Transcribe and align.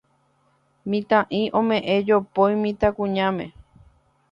Mitã'i 0.89 1.41
ome'ẽ 1.59 1.95
jopói 2.07 2.53
mitãkuñáme. 2.63 3.45